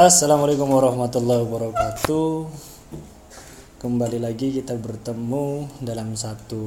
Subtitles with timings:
[0.00, 2.48] Assalamualaikum warahmatullahi wabarakatuh.
[3.84, 6.64] Kembali lagi kita bertemu dalam satu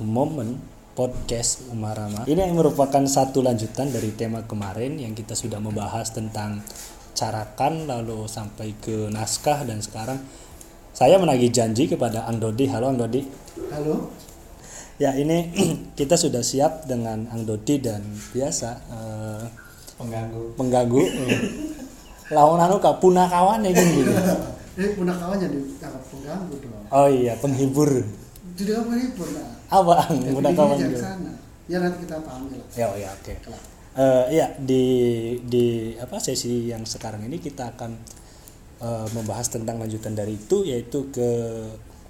[0.00, 0.64] momen
[0.96, 2.24] podcast Umarama.
[2.24, 6.64] Ini yang merupakan satu lanjutan dari tema kemarin yang kita sudah membahas tentang
[7.12, 10.24] carakan lalu sampai ke naskah dan sekarang
[10.96, 12.64] saya menagih janji kepada Ang Dodi.
[12.72, 13.28] Halo Ang Dodi.
[13.76, 14.08] Halo.
[14.96, 15.52] Ya ini
[16.00, 18.00] kita sudah siap dengan Ang Dodi dan
[18.32, 19.44] biasa eh,
[20.00, 21.04] pengganggu pengganggu.
[22.32, 24.12] Lawan anu kapuna kawan ya gitu.
[24.74, 26.84] Eh punakawannya ditangkap pengganggu dong.
[26.88, 27.90] Oh iya penghibur.
[28.54, 29.28] Jadi apa ini pun?
[29.34, 30.98] Nah, Apa punakawan gitu?
[30.98, 31.32] sana.
[31.66, 32.60] Ya nanti kita panggil.
[32.76, 33.34] Ya, oh ya, oke.
[33.94, 34.84] Eh, iya di
[35.46, 37.92] di apa sesi yang sekarang ini kita akan
[38.82, 41.28] eh, membahas tentang lanjutan dari itu yaitu ke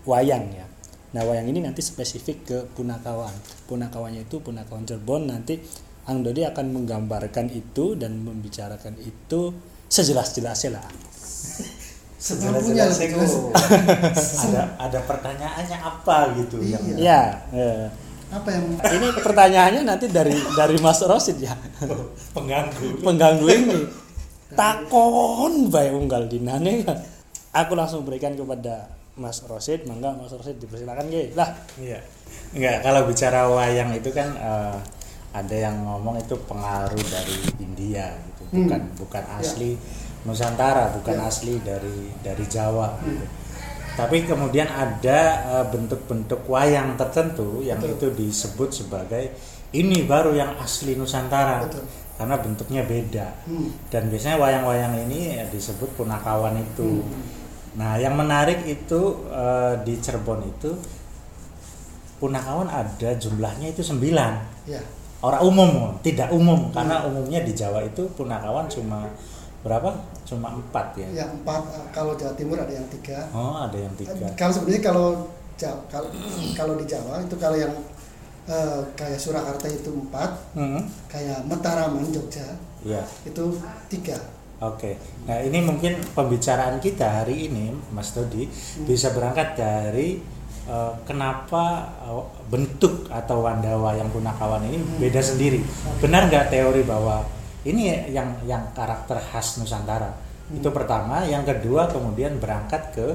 [0.09, 0.67] wayang ya.
[1.15, 3.33] Nah wayang ini nanti spesifik ke punakawan.
[3.71, 5.61] Punakawannya itu punakawan Cirebon nanti
[6.05, 9.57] Ang Dodi akan menggambarkan itu dan membicarakan itu
[9.95, 10.87] sejelas-jelasnya lah.
[12.19, 13.31] Sejelas-jelasnya jelas.
[13.31, 13.53] kok.
[14.51, 16.79] ada ada pertanyaannya apa gitu Iya.
[16.83, 17.87] yang Ya, eh,
[18.35, 21.55] Apa yang ini pertanyaannya nanti dari dari Mas Rosid ya.
[22.35, 23.79] pengganggu pengganggu ini
[24.59, 26.83] takon bae unggal dinane
[27.55, 32.03] aku langsung berikan kepada Mas Rosid mangga Mas Rosid dipersilakan ge lah iya
[32.51, 34.77] enggak kalau bicara wayang itu kan eh,
[35.35, 38.15] ada yang ngomong itu pengaruh dari India
[38.55, 38.67] gitu Hmm.
[38.71, 39.75] bukan bukan asli
[40.23, 41.27] Nusantara bukan Ya.
[41.27, 43.27] asli dari dari Jawa gitu.
[43.95, 48.15] tapi kemudian ada eh, bentuk-bentuk wayang tertentu yang Betul.
[48.15, 49.35] itu disebut sebagai
[49.71, 51.83] ini baru yang asli Nusantara Betul.
[52.15, 53.75] karena bentuknya beda Hmm.
[53.91, 57.03] dan biasanya wayang-wayang ini ya disebut punakawan itu.
[57.03, 57.43] Hmm.
[57.75, 60.71] Nah, yang menarik itu eh, di Cirebon itu
[62.17, 64.33] punakawan ada jumlahnya itu sembilan.
[64.65, 64.81] ya
[65.25, 65.71] Orang umum,
[66.05, 69.09] tidak umum karena umumnya di Jawa itu punakawan cuma
[69.65, 69.89] berapa?
[70.23, 71.25] Cuma empat ya.
[71.25, 73.25] yang empat kalau Jawa Timur ada yang tiga.
[73.33, 74.13] Oh, ada yang tiga.
[74.21, 75.07] Eh, Kalau sebenarnya kalau
[75.89, 76.09] kalau
[76.53, 77.73] kalau di Jawa itu kalau yang
[78.45, 82.45] eh, kayak Surakarta itu empat, Hmm, kayak Mataraman Jogja
[82.85, 83.01] Iya.
[83.25, 83.57] itu
[83.89, 84.21] tiga.
[84.61, 88.49] Oke, nah ini mungkin pembicaraan kita hari ini, Mas Dodi,
[88.85, 90.21] bisa berangkat dari
[90.69, 95.61] eh, kenapa eh, bentuk atau wandawa yang punakawan ini beda sendiri.
[96.01, 97.25] Benar nggak teori bahwa
[97.65, 100.13] ini yang yang karakter khas Nusantara?
[100.53, 101.25] Itu pertama.
[101.25, 103.07] Yang kedua kemudian berangkat ke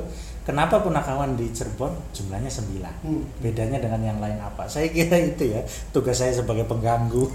[0.49, 2.93] kenapa punakawan di Cirebon jumlahnya sembilan.
[3.05, 3.23] Hmm.
[3.37, 4.65] Bedanya dengan yang lain apa?
[4.65, 5.61] Saya kira itu ya
[5.93, 7.29] tugas saya sebagai pengganggu.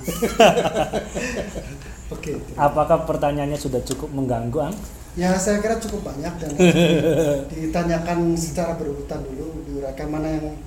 [2.14, 2.36] Oke.
[2.60, 4.76] apakah pertanyaannya sudah cukup mengganggu Ang?
[5.14, 6.50] Ya saya kira cukup banyak dan
[7.54, 10.58] ditanyakan secara berurutan dulu diuraikan mana yang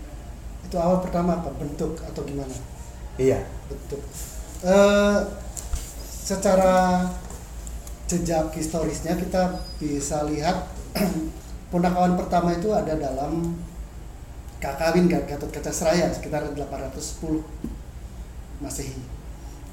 [0.64, 2.56] itu awal pertama apa bentuk atau gimana
[3.20, 3.44] iya.
[3.68, 4.00] bentuk.
[4.64, 5.20] Eh,
[6.28, 7.08] secara
[8.08, 10.72] jejak historisnya kita bisa lihat
[11.72, 13.56] punakawan pertama itu ada dalam
[14.58, 17.44] Kakawin Gatot Kaca Seraya sekitar 810
[18.64, 18.98] Masehi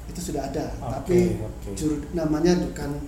[0.05, 1.69] itu sudah ada Oke, tapi oke.
[1.73, 3.01] juru namanya bukan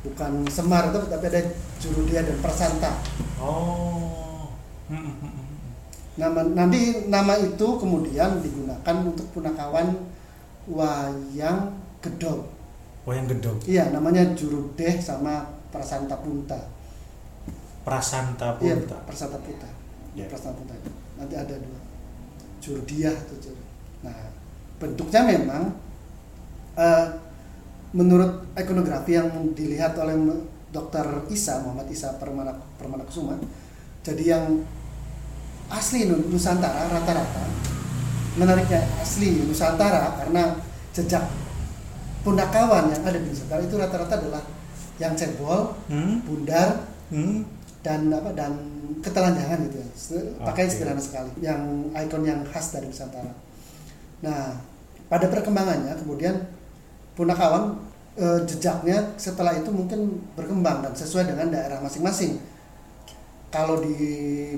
[0.00, 1.40] bukan Semar tapi tapi ada
[1.78, 2.92] Jurudia dan Prasanta
[3.38, 4.50] Oh.
[4.88, 5.46] Hmm, hmm, hmm.
[6.16, 9.94] nama nanti nama itu kemudian digunakan untuk punakawan
[10.66, 12.48] wayang gedog
[13.04, 13.56] Wayang gedog.
[13.64, 16.58] iya namanya Jurudeh sama Prasanta Punta
[17.84, 18.96] Prasanta iya Punta.
[19.06, 19.68] Prasanta Punta
[20.12, 20.26] Ya.
[20.26, 20.74] Prasanta Punta
[21.14, 21.78] nanti ada dua
[22.58, 23.66] Jurdiah atau Jur-
[24.02, 24.14] nah
[24.78, 25.74] bentuknya memang
[26.74, 27.06] eh,
[27.90, 30.14] menurut ikonografi yang dilihat oleh
[30.68, 31.24] Dr.
[31.32, 33.36] Isa Muhammad Isa Permana Permana Kusuma
[34.04, 34.44] jadi yang
[35.68, 37.44] asli Nu- Nusantara rata-rata
[38.36, 40.56] menariknya asli Nusantara karena
[40.92, 41.24] jejak
[42.22, 44.42] punakawan yang ada di Nusantara itu rata-rata adalah
[44.98, 46.18] yang cebol, Hmm?
[46.26, 47.46] bundar, Hmm?
[47.86, 48.50] dan apa dan
[48.98, 49.88] ketelanjangan gitu ya.
[50.42, 50.74] Pakaian Oke.
[50.74, 51.62] sederhana sekali, yang
[51.94, 53.30] ikon yang khas dari Nusantara.
[54.26, 54.58] Nah,
[55.06, 56.34] pada perkembangannya kemudian
[57.18, 57.74] punakawan
[58.14, 62.38] eh, jejaknya setelah itu mungkin berkembang dan sesuai dengan daerah masing-masing.
[63.50, 63.96] Kalau di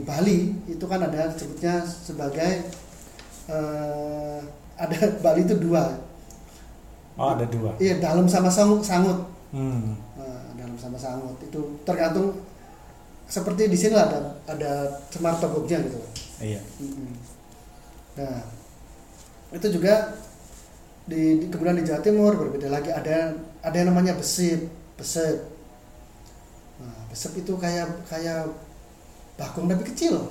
[0.05, 2.69] Bali itu kan ada disebutnya sebagai
[3.49, 4.39] eh,
[4.77, 5.97] ada Bali itu dua,
[7.17, 7.73] Oh, ada dua.
[7.81, 9.25] iya dalam sama sangut, sangut.
[9.53, 9.97] Hmm.
[10.17, 12.33] Nah, dalam sama sangut itu tergantung
[13.31, 14.21] seperti di sini lah ada
[14.51, 14.73] ada
[15.09, 15.99] semar togognya gitu.
[16.41, 16.61] Iya.
[16.81, 17.13] Mm-mm.
[18.19, 18.43] Nah
[19.53, 20.17] itu juga
[21.09, 23.33] di, di kemudian di Jawa Timur berbeda lagi ada
[23.65, 24.69] ada yang namanya besip
[25.01, 25.41] besep.
[26.81, 28.49] Nah, besep itu kayak kayak
[29.41, 30.29] bakung tapi kecil.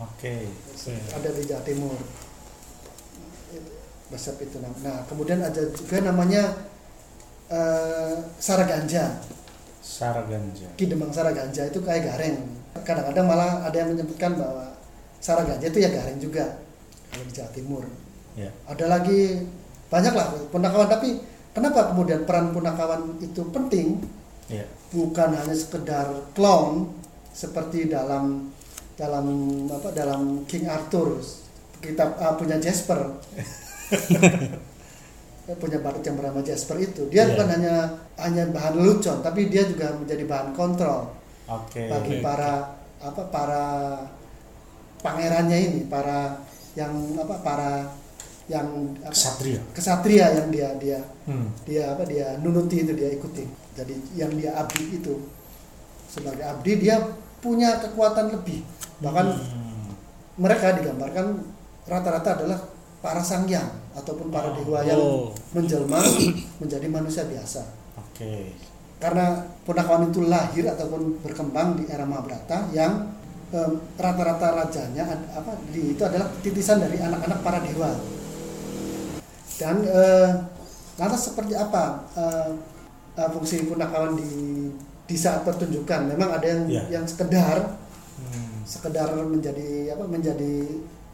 [0.00, 0.48] Oke.
[1.12, 1.96] Ada di Jawa Timur.
[4.06, 6.56] Besep itu Nah kemudian ada juga namanya
[7.52, 9.20] eh, saraganja.
[9.80, 10.66] Saraganja.
[10.74, 12.36] Ki Demang Saraganja itu kayak gareng.
[12.84, 14.76] Kadang-kadang malah ada yang menyebutkan bahwa
[15.20, 16.60] Saraganja itu ya gareng juga
[17.12, 17.84] kalau di Jawa Timur.
[18.36, 18.52] Ya.
[18.68, 19.48] Ada lagi
[19.86, 21.22] banyak lah punakawan tapi
[21.54, 24.02] kenapa kemudian peran punakawan itu penting?
[24.46, 24.62] Ya.
[24.94, 26.90] Bukan hanya sekedar clown
[27.34, 28.50] seperti dalam
[28.96, 29.26] dalam
[29.68, 31.20] apa dalam King Arthur
[31.84, 32.96] kita uh, punya Jasper
[35.62, 37.36] punya badut yang bernama Jasper itu dia Iya.
[37.36, 37.74] bukan hanya
[38.18, 41.12] hanya bahan lelucon tapi dia juga menjadi bahan kontrol
[41.46, 41.86] Oke.
[41.86, 42.24] bagi oke.
[42.24, 42.52] para
[42.98, 43.64] apa para
[45.04, 46.40] pangerannya ini para
[46.74, 46.90] yang
[47.20, 47.70] apa para
[48.46, 48.66] yang
[49.00, 49.58] apa, Ksatria.
[49.72, 51.50] kesatria yang dia dia Hmm.
[51.62, 55.18] dia apa dia nunuti itu dia ikuti jadi yang dia abdi itu
[56.06, 57.02] sebagai abdi dia
[57.36, 58.62] punya kekuatan lebih
[58.98, 59.90] bahkan Hmm.
[60.36, 61.42] mereka digambarkan
[61.84, 62.58] rata-rata adalah
[62.98, 65.34] para sangyang ataupun para dewa yang Oh.
[65.50, 65.98] menjelma
[66.62, 67.66] menjadi manusia biasa
[67.96, 68.54] Oke.
[68.96, 73.10] karena punakawan itu lahir ataupun berkembang di era Mahabharata yang
[73.48, 77.90] em, rata-rata rajanya ad- apa di, itu adalah titisan dari anak-anak para dewa
[79.56, 80.30] dan eh,
[80.96, 82.50] lantas seperti apa eh,
[83.14, 84.30] eh, fungsi punakawan di
[85.02, 86.82] di saat pertunjukan memang ada yang Ya.
[86.92, 87.78] yang sekedar
[88.16, 88.64] Hmm.
[88.64, 90.54] sekedar menjadi apa menjadi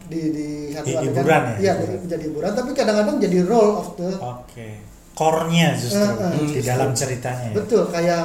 [0.04, 1.98] di di satu adegan hiburan ya, iya hiburan.
[2.00, 4.68] menjadi hiburan tapi kadang-kadang jadi role of the Oke.
[5.12, 6.62] Core-nya justru Eh, eh, di justru.
[6.64, 7.54] dalam ceritanya ya.
[7.54, 8.24] betul kayak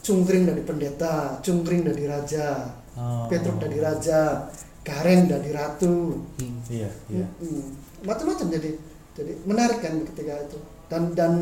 [0.00, 2.46] cungkring dari pendeta cungkring dari raja
[2.94, 3.26] Oh.
[3.26, 4.46] Petruk dari raja
[4.80, 6.60] Gareng dari ratu Hmm.
[6.68, 7.26] Iya, iya.
[7.34, 7.64] Mm-mm.
[8.02, 8.70] macam-macam jadi
[9.14, 10.58] jadi menarik kan ketika itu
[10.90, 11.32] dan dan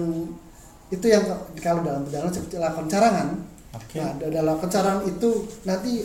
[0.88, 1.24] itu yang
[1.56, 3.40] kalau dalam dalam seperti lakon carangan
[3.72, 3.96] Oke.
[3.96, 5.28] nah da- dalam lakon carangan itu
[5.64, 6.04] nanti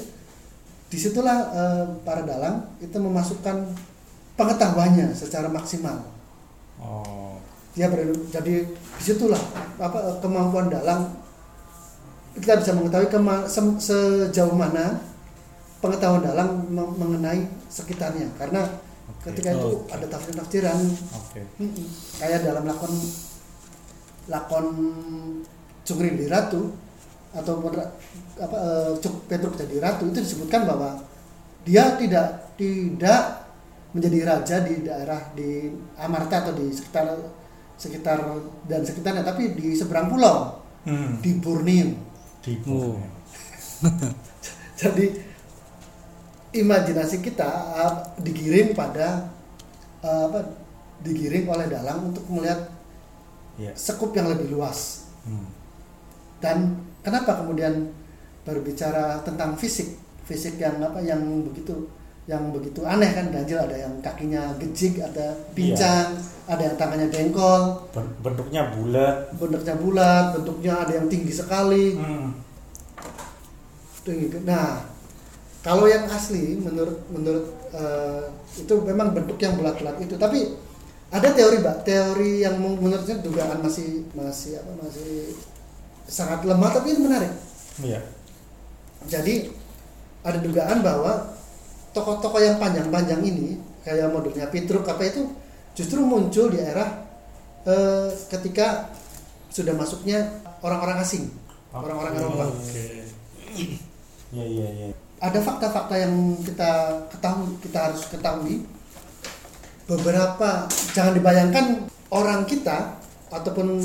[0.88, 3.68] di situlah eh, para dalang itu memasukkan
[4.36, 6.16] pengetahuannya secara maksimal
[6.78, 7.42] Oh.
[7.74, 9.42] dia ber, jadi di situlah
[9.82, 11.10] apa kemampuan dalang
[12.38, 15.02] kita bisa mengetahui kema, sem- sejauh mana
[15.82, 18.62] pengetahuan dalang meng- mengenai sekitarnya karena.
[19.32, 19.92] Ketika itu Oke.
[19.92, 20.80] ada tafsir-tafsiran
[21.16, 21.42] Oke.
[21.60, 21.86] Mm-mm.
[22.18, 22.94] kayak dalam lakon
[24.28, 24.66] lakon
[25.84, 26.72] Cungri di Ratu
[27.32, 27.54] atau
[28.38, 31.00] apa eh, Cuk Petruk jadi ratu itu disebutkan bahwa
[31.64, 33.46] dia tidak tidak
[33.92, 37.08] menjadi raja di daerah di Amarta atau di sekitar
[37.78, 38.20] sekitar
[38.66, 41.20] dan sekitarnya tapi di seberang pulau Hmm.
[41.20, 42.00] di Borneo
[42.40, 42.96] Di Oh.
[44.80, 45.06] jadi
[46.58, 49.30] imajinasi kita uh, digiring pada
[50.00, 50.40] uh, apa
[51.00, 52.74] digiring oleh dalang untuk melihat
[53.58, 53.74] Iya.
[53.74, 55.50] sekup yang lebih luas Hmm.
[56.38, 56.58] dan
[57.02, 57.90] kenapa kemudian
[58.44, 61.90] berbicara tentang fisik fisik yang apa yang begitu
[62.24, 66.16] yang begitu aneh kan ganjil ada yang kakinya gejik ada pincang
[66.46, 69.34] ada yang tangannya dengkol Ben- Bentuknya bulat.
[69.34, 72.32] bentuknya bulat bentuknya ada yang tinggi sekali Hmm.
[74.00, 74.80] tinggi nah
[75.62, 78.24] kalau yang asli menurut menurut eh,
[78.58, 80.56] itu memang bentuk yang bulat-bulat itu tapi
[81.08, 85.36] ada teori mbak teori yang menurutnya dugaan masih masih apa masih
[86.08, 87.34] sangat lemah tapi ini menarik
[87.78, 88.02] Iya.
[89.06, 89.54] jadi
[90.26, 91.38] ada dugaan bahwa
[91.94, 95.30] tokoh-tokoh yang panjang-panjang ini kayak modelnya Petruk apa itu
[95.72, 97.06] justru muncul di era
[97.64, 98.90] eh, ketika
[99.48, 100.28] sudah masuknya
[100.60, 101.30] orang-orang asing
[101.72, 103.06] orang-orang Eropa Oke.
[104.28, 104.88] Iya, iya, iya.
[105.18, 106.70] Ada fakta-fakta yang kita
[107.10, 108.62] ketahui kita harus ketahui.
[109.88, 111.66] Beberapa jangan dibayangkan
[112.12, 113.00] orang kita
[113.32, 113.82] ataupun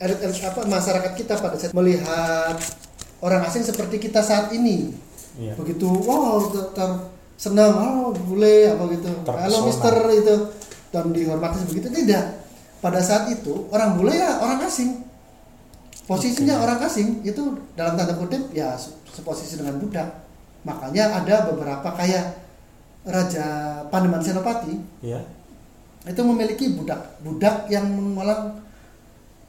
[0.00, 2.56] elit-elit apa masyarakat kita pada saat melihat
[3.22, 4.94] orang asing seperti kita saat ini.
[5.38, 5.54] Iya.
[5.54, 7.06] begitu wow ter, ter-
[7.38, 9.06] senang oh boleh apa gitu.
[9.22, 9.42] Terpesona.
[9.46, 10.36] halo mister itu.
[10.90, 12.42] Dan dihormati begitu tidak.
[12.82, 15.06] Pada saat itu orang bule ya orang asing.
[16.08, 20.27] Posisinya orang asing itu dalam tanda kutip ya se- seposisi dengan budak
[20.60, 22.24] makanya ada beberapa kayak
[23.04, 23.46] raja
[23.88, 25.22] Panembahan Senopati Iya.
[26.04, 28.58] itu memiliki budak budak yang mengolah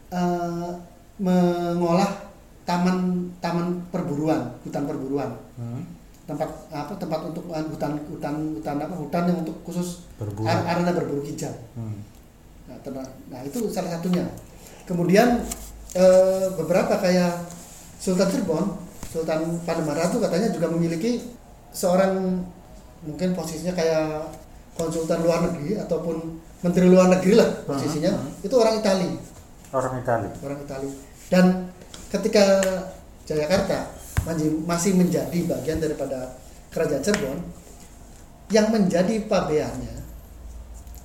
[0.09, 0.71] eh,
[1.19, 2.09] mengolah
[2.63, 2.97] taman
[3.39, 5.83] taman perburuan hutan perburuan Hmm.
[6.23, 10.45] tempat apa tempat untuk eh, hutan hutan hutan apa hutan yang untuk khusus Berburu.
[10.45, 11.99] ar- arena berburu hijau Hmm.
[12.65, 12.77] nah,
[13.27, 14.23] nah, itu salah satunya
[14.85, 15.41] kemudian
[15.91, 17.49] eh, beberapa kayak
[17.97, 18.65] Sultan Cirebon
[19.09, 21.17] Sultan Panembahan Ratu katanya juga memiliki
[21.69, 22.45] seorang
[23.01, 24.29] mungkin posisinya kayak
[24.75, 28.11] konsultan luar negeri ataupun menteri luar negeri lah posisinya.
[28.39, 29.09] itu orang Itali.
[29.69, 30.31] Orang Italia.
[30.39, 30.89] orang Itali.
[31.29, 31.45] Dan
[32.09, 32.43] ketika
[33.25, 33.85] Jayakarta
[34.25, 36.37] masih- masih menjadi bagian daripada
[36.69, 37.39] kerajaan Cirebon
[38.49, 39.95] yang menjadi pabeannya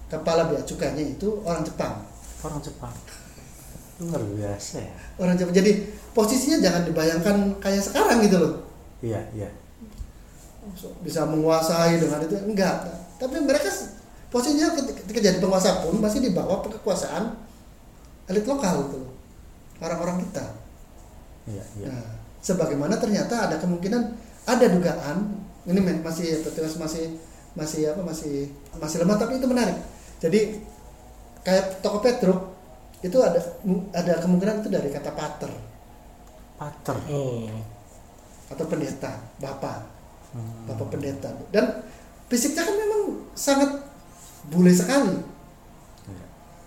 [0.08, 2.04] kepala bea cukainya itu orang Jepang.
[2.40, 2.92] Orang Jepang.
[4.02, 4.94] Luar biasa ya.
[5.22, 8.52] Orang Jepang jadi posisinya jangan dibayangkan kayak sekarang gitu loh.
[9.04, 9.48] Iya iya.
[11.04, 12.88] Bisa menguasai dengan itu enggak.
[13.20, 13.70] Tapi mereka
[14.34, 17.38] posisinya ketika jadi penguasa pun masih di bawah kekuasaan
[18.26, 19.14] elit lokal loh.
[19.78, 20.46] Orang-orang kita.
[21.46, 21.86] Iya iya.
[21.92, 22.06] Nah,
[22.42, 24.02] sebagaimana ternyata ada kemungkinan
[24.44, 26.42] ada dugaan ini masih
[26.76, 27.14] masih
[27.54, 29.78] masih apa masih masih lemah tapi itu menarik.
[30.18, 30.58] Jadi
[31.44, 32.53] kayak toko Petruk
[33.04, 33.36] itu ada
[33.92, 35.52] ada kemungkinan itu dari kata pater
[36.56, 37.44] pater Oh.
[38.48, 39.82] atau pendeta, bapak,
[40.32, 40.64] Hmm.
[40.64, 41.28] bapak pendeta.
[41.50, 41.84] Dan
[42.28, 43.02] fisiknya kan memang
[43.34, 43.70] sangat
[44.48, 45.18] bule sekali,
[46.06, 46.24] Iya.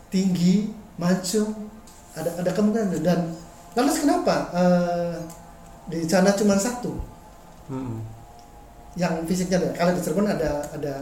[0.09, 1.69] tinggi, mancung,
[2.13, 3.31] ada ada kemungkinan dan
[3.73, 5.15] lantas kenapa eh,
[5.87, 6.93] di sana cuma satu?
[7.67, 7.99] Mm-mm.
[8.97, 9.69] yang fisiknya ada.
[9.77, 10.93] Kalau di Cirebon ada ada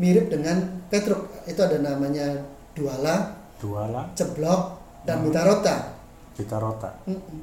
[0.00, 0.56] mirip dengan
[0.88, 1.28] Petruk.
[1.44, 2.32] Itu ada namanya
[2.72, 4.62] Duala, Duala Ceblok,
[5.06, 5.30] dan Hmm.
[5.30, 7.40] Bitarota Mm-mm.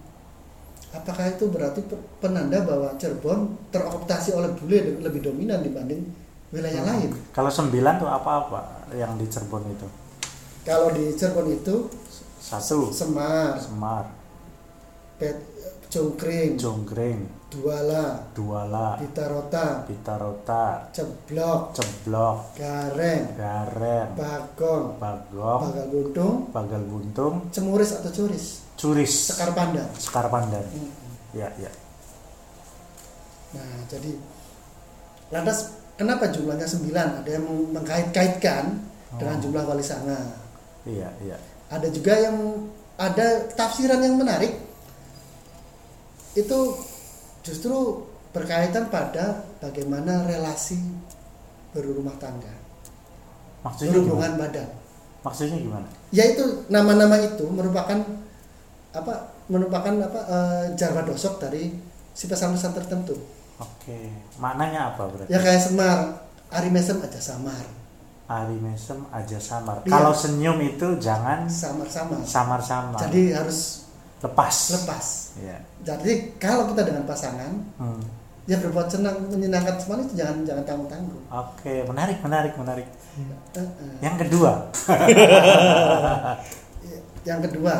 [0.89, 6.01] Apakah itu berarti pe- penanda bahwa Cirebon terokupasi oleh bule lebih dominan dibanding
[6.49, 6.89] wilayah Hmm.
[6.91, 7.09] lain?
[7.31, 8.61] kalau sembilan tuh apa-apa
[8.91, 9.87] yang di Cirebon itu
[10.59, 11.75] Kalau di Cirebon itu
[12.37, 14.03] satu Semar, Semar
[15.19, 15.35] Pet,
[15.89, 18.95] Cungkring, Jonggreng Duala, Duala.
[19.01, 22.55] Bitarota, Bitarota Ceblok, Ceblok.
[22.55, 25.61] Gareng, Garen Bagong, Bagong.
[25.65, 27.35] Bagal Buntung, Bagal Buntung.
[27.49, 29.33] Cemuris atau Curis, Curis.
[29.33, 29.89] Sekar Pandan.
[29.97, 30.61] Sekar Pandan.
[30.71, 30.89] Mm.
[31.35, 31.71] ya ya.
[33.57, 34.13] Nah, jadi
[35.33, 37.25] lantas kenapa jumlahnya 9?
[37.25, 38.77] Ada yang mengkait-kaitkan
[39.17, 39.41] dengan Oh.
[39.41, 40.21] jumlah wali sanga.
[40.85, 41.37] iya iya.
[41.73, 42.37] Ada juga yang
[42.93, 44.68] ada tafsiran yang menarik.
[46.39, 46.59] Itu
[47.41, 47.75] justru
[48.29, 50.77] berkaitan pada bagaimana relasi
[51.69, 52.53] berumah tangga,
[53.61, 54.69] maksudnya gimana berhubungan badan.
[55.19, 57.99] maksudnya gimana Yaitu nama-nama itu merupakan
[58.91, 59.15] apa?
[59.45, 60.19] Merupakan apa?
[60.25, 61.73] eh, jarwa dosok dari
[62.11, 63.17] si pesan-pesan tertentu.
[63.57, 63.99] oke
[64.37, 65.99] maknanya apa berarti Ya kayak Semar,
[66.49, 67.65] Ari Mesem aja samar.
[68.25, 69.89] Ari Mesem aja samar Iya.
[69.91, 72.21] kalau senyum itu jangan samar-samar.
[72.21, 73.88] samar-samar Jadi harus
[74.19, 75.05] lepas lepas.
[75.37, 78.03] ya Jadi kalau kita dengan pasangan, Hmm.
[78.43, 81.23] ya berbuat senang, menyenangkan semua itu jangan jangan tanggung tanggung.
[81.25, 82.87] oke menarik menarik menarik
[83.51, 83.67] Eh,
[83.99, 84.71] yang kedua
[87.21, 87.75] Yang kedua,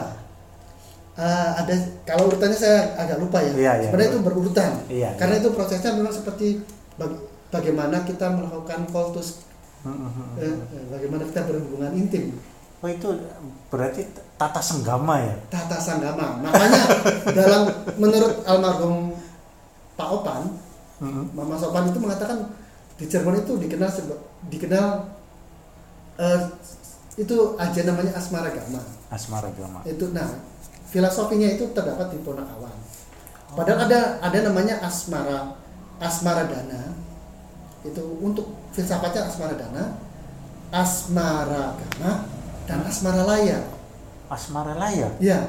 [1.16, 3.52] eh, ada kalau urutannya saya agak lupa ya.
[3.52, 3.88] Iya, iya.
[3.88, 4.72] Sebenarnya itu berurutan.
[4.88, 5.42] Iya, Karena iya.
[5.42, 6.60] itu prosesnya memang seperti
[6.96, 9.48] bag- bagaimana kita melakukan kultus,
[9.80, 10.30] Hmm, hmm, hmm.
[10.38, 12.36] eh, eh, bagaimana kita berhubungan intim.
[12.80, 13.08] oh itu
[13.70, 14.08] berarti
[14.40, 16.40] tata senggama ya tata sanggama.
[16.40, 16.84] Makanya
[17.36, 17.64] dalam
[18.00, 19.12] menurut almarhum
[20.00, 20.44] Pak Opan,
[21.00, 21.32] Hmm.
[21.32, 22.44] Mama Sopan itu mengatakan
[23.00, 23.88] di Cirebon itu dikenal
[24.52, 24.88] dikenal
[26.20, 26.40] eh,
[27.16, 28.84] itu aja namanya asmara gama.
[29.08, 30.28] asmara gama Itu nah
[30.92, 32.76] filosofinya itu terdapat di Ponakawan.
[33.56, 35.56] Padahal ada ada namanya asmara
[36.04, 37.00] asmara dana.
[37.88, 39.96] Itu untuk filsafatnya asmara dana,
[40.76, 42.28] asmara gama
[42.68, 43.79] dan asmara laya.
[44.30, 45.40] Asmara laya Ya.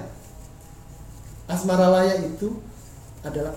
[1.50, 2.62] Asmara Laya itu
[3.26, 3.50] adalah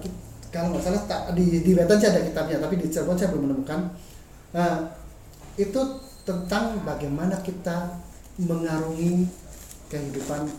[0.49, 1.01] kalau nggak salah
[1.37, 3.93] di di Wetan sih ada kitabnya, tapi di Cirebon saya belum menemukan.
[4.49, 4.97] Nah,
[5.55, 5.77] itu
[6.25, 8.01] tentang bagaimana kita
[8.41, 9.29] mengarungi
[9.89, 10.49] kehidupan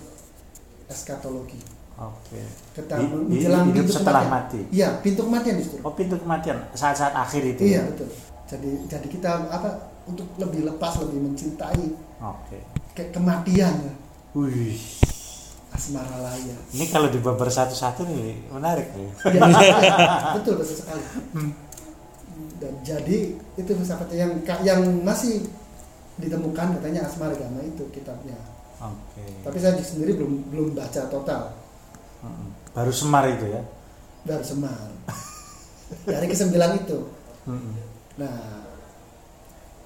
[0.86, 1.58] eskatologi.
[1.94, 2.38] oke
[2.74, 4.62] Kita menjelang hidup pintu setelah kematian.
[4.62, 5.78] mati Iya, pintu kematian justru.
[5.82, 7.82] oh pintu kematian saat-saat akhir itu Iya, ya?
[7.90, 8.08] betul.
[8.46, 9.70] Jadi jadi kita apa
[10.06, 11.82] untuk lebih lepas, lebih mencintai
[12.22, 12.58] oke
[12.94, 13.74] ke kematian
[14.34, 14.78] wih
[15.70, 16.54] asmara laya.
[16.70, 19.42] ini kalau dibabar satu-satu nih menarik nih Ya,
[20.38, 21.02] betul betul sekali.
[22.58, 23.18] Dan jadi
[23.54, 25.44] itu filsafat yang yang masih
[26.16, 28.38] ditemukan katanya Asmara Gama itu kitabnya.
[28.78, 31.54] oke Tapi saya sendiri belum belum baca total
[32.24, 32.56] Hmm.
[32.72, 33.60] baru semar itu ya
[34.24, 34.88] dari Semar.
[36.08, 36.96] Dari kesembilan itu.
[37.44, 37.76] Hmm.
[38.16, 38.64] Nah,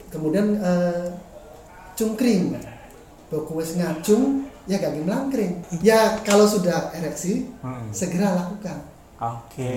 [0.09, 1.11] kemudian eh,
[1.99, 2.55] cungkring.
[3.28, 5.61] Boku wis ngacung ya gak melangkring.
[5.80, 7.88] Ya kalau sudah ereksi Hmm.
[7.90, 8.78] segera lakukan.
[9.18, 9.75] oke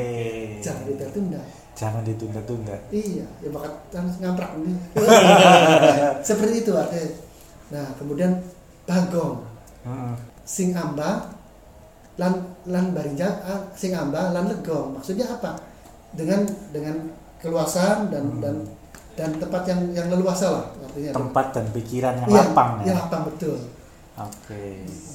[0.62, 1.42] Jangan ditunda-tunda.
[1.74, 4.74] jangan ditunda-tunda Iya, ya bakal harus ngamprak ini.
[6.28, 7.00] Seperti itu ada.
[7.72, 8.38] Nah, kemudian
[8.84, 9.42] bagong,
[9.82, 10.14] Hmm.
[10.44, 11.32] sing amba,
[12.16, 14.94] lan lan barinja, ah, sing amba, lan legong.
[14.94, 15.58] Maksudnya apa?
[16.14, 17.10] Dengan dengan
[17.42, 18.42] keluasan dan Hmm.
[18.44, 18.56] dan
[19.14, 21.12] dan tempat yang yang leluasa lah artinya.
[21.14, 23.58] tempat dan pikiran yang Iya, lapang iya, ya lapang betul.
[24.14, 24.64] oke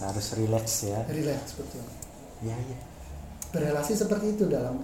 [0.00, 1.84] harus rileks ya Relax betul.
[2.40, 2.78] ya ya
[3.46, 4.82] Berrelasi seperti itu dalam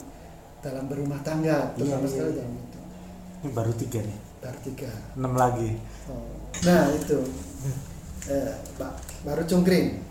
[0.58, 2.38] dalam berumah tangga, terutama Iya, iya, sekali iya.
[2.38, 2.78] dalam itu.
[3.36, 4.90] ini baru tiga nih Baru tiga.
[5.14, 5.70] enam lagi
[6.02, 6.34] Oh.
[6.62, 7.18] Nah itu,
[8.26, 10.02] eh, ba- baru cungkring.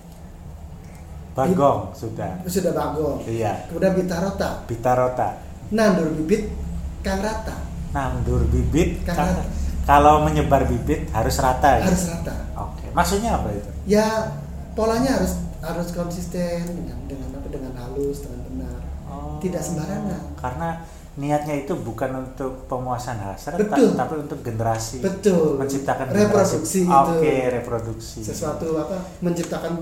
[1.32, 2.44] Bagong sudah.
[2.44, 3.24] sudah bagong.
[3.24, 3.68] Iya.
[3.68, 5.40] Kemudian bitarota, Bitarota.
[5.70, 6.52] nandur bibit
[7.00, 7.56] kang rata,
[7.92, 9.04] Nandur bibit.
[9.04, 9.44] Kan-
[9.82, 11.82] kalau menyebar bibit harus rata.
[11.82, 11.86] ya?
[11.90, 12.36] harus rata.
[12.56, 12.86] Oke.
[12.94, 13.70] Maksudnya apa itu?
[13.86, 14.32] Ya
[14.72, 18.80] polanya harus harus konsisten dengan dengan apa dengan halus dengan benar.
[19.10, 19.38] Oh.
[19.38, 20.38] Tidak sembarangan.
[20.38, 20.70] Karena
[21.12, 24.00] niatnya itu bukan untuk pemuasan hasrat, Betul.
[24.00, 25.04] tapi untuk generasi.
[25.04, 25.60] Betul.
[25.60, 26.88] Menciptakan Reproduksi generasi.
[26.88, 27.12] itu.
[27.20, 28.20] Oke, reproduksi.
[28.24, 29.74] Sesuatu apa menciptakan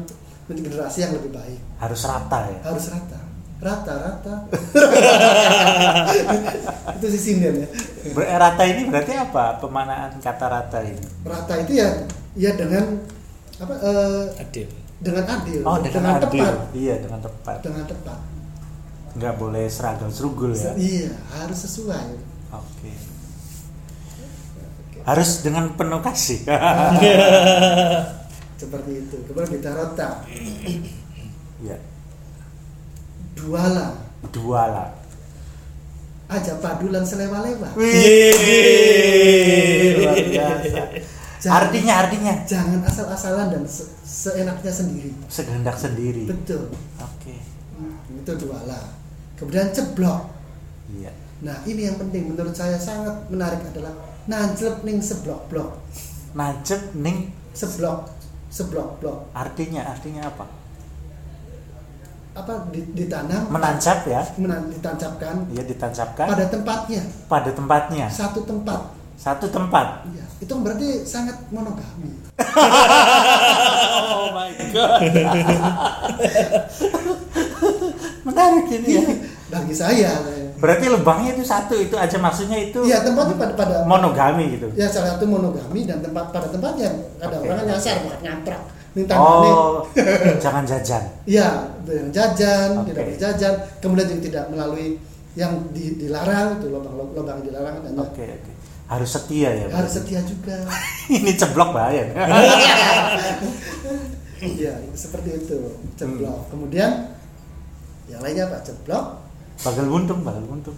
[0.49, 1.59] generasi yang lebih baik.
[1.77, 2.59] harus rata ya.
[2.65, 3.19] Harus rata.
[3.59, 4.35] Rata rata.
[6.95, 7.67] itu si sinden ya.
[8.15, 9.59] Ber- rata ini berarti apa?
[9.59, 11.03] Pemanaan kata rata ini.
[11.27, 11.89] Rata itu ya
[12.39, 13.03] ya dengan
[13.59, 14.67] apa eh, adil
[14.99, 16.43] dengan adil, Oh, dengan, adil.
[16.43, 17.63] tepat, Iya, dengan tepat.
[17.63, 18.19] dengan tepat.
[19.15, 20.75] Nggak boleh seragam serugul ya.
[20.75, 22.19] Iya, harus sesuai.
[22.51, 22.91] Oke.
[25.07, 26.43] Harus dengan penuh kasih.
[28.59, 29.15] Seperti itu.
[29.23, 30.19] Kemudian bitarota,
[31.63, 31.79] ya.
[33.39, 33.96] Duala,
[34.29, 34.89] Dua lah.
[36.27, 37.74] aja padulan selewa-lewa.
[37.74, 38.36] Wih,
[39.98, 40.81] luar biasa.
[41.39, 45.10] Jangan- Artinya, artinya Jangan asal-asalan dan se- seenaknya sendiri.
[45.25, 46.27] sekehendak sendiri.
[46.27, 46.69] Betul.
[47.00, 47.34] Oke.
[47.74, 48.93] Hmm, itu duala.
[49.34, 50.29] Kemudian ceblok.
[50.91, 51.10] Iya.
[51.39, 53.96] Nah, ini yang penting menurut saya sangat menarik adalah
[54.27, 55.79] nanjlep ning seblok-blok.
[56.29, 58.05] Najem ning Seblok,
[58.50, 59.31] seblok-blok.
[59.31, 60.46] artinya artinya apa?
[62.39, 64.24] Apa di- ditanam, Menancap ya.
[64.36, 67.01] menan- ditancapkan Iya ditancapkan pada tempatnya.
[67.27, 68.08] pada tempatnya.
[68.08, 68.96] Satu tempat.
[69.13, 70.08] Satu tempat.
[70.08, 72.15] Iya, itu berarti sangat monogami.
[74.10, 75.00] Oh my god.
[78.22, 79.01] Menarik ini ya.
[79.01, 79.15] Iya,
[79.50, 80.12] bagi saya.
[80.60, 84.67] Berarti lubangnya itu satu itu aja maksudnya itu Iya, tempatnya pada pada monogami gitu.
[84.75, 87.47] ya salah satu monogami dan tempat pada tempatnya ada Oke.
[87.47, 88.60] orang yang nyasar buat nyantrak
[88.99, 89.15] minta.
[89.15, 89.88] Oh,
[90.43, 91.03] jangan jajan.
[91.23, 91.47] Iya,
[91.88, 92.91] yang jajan, Oke.
[92.91, 94.99] tidak berjajan, kemudian juga tidak melalui
[95.39, 97.79] yang di- dilarang itu lubang lubang dilarang.
[97.95, 98.51] Oke, oke.
[98.89, 99.65] Harus setia ya.
[99.71, 99.97] Harus berarti.
[100.01, 100.57] setia juga.
[101.17, 102.03] ini ceblok bahaya.
[104.39, 105.59] Iya, seperti itu.
[105.59, 105.99] Hmm.
[105.99, 106.47] Ceblok.
[106.47, 107.12] Kemudian
[108.07, 108.63] yang lainnya apa?
[108.63, 109.19] Ceblok.
[109.59, 110.77] Bagal buntung, bagal buntung.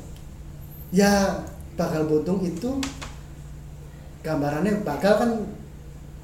[0.90, 1.46] Ya,
[1.78, 2.82] bakal buntung itu
[4.26, 5.32] gambarannya bakal kan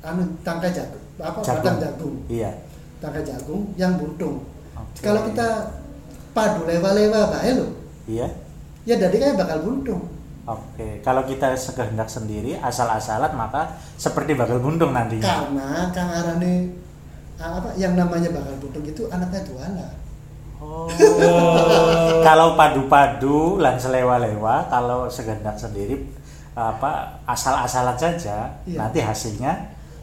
[0.06, 1.58] anu tangkai jagung, apa Jagung.
[1.62, 2.16] batang jagung.
[2.30, 2.52] Iya.
[2.98, 4.46] Tangkai jagung yang buntung.
[4.74, 5.02] Oke.
[5.02, 5.48] Kalau kita
[6.32, 7.72] padu lewa-lewa bae loh.
[8.06, 8.28] Iya.
[8.88, 10.02] Ya jadi kayak bakal buntung.
[10.48, 15.28] Oke, kalau kita sekehendak sendiri asal-asalan maka seperti bagal buntung nantinya.
[15.28, 16.72] Karena Kang Arane
[17.36, 19.88] apa yang namanya bakal buntung itu anaknya duala.
[20.58, 20.88] Oh.
[22.28, 26.08] kalau padu-padu lan selewa-lewa, kalau sekehendak sendiri
[26.58, 28.78] apa asal-asalan saja, Iya.
[28.82, 29.54] nanti hasilnya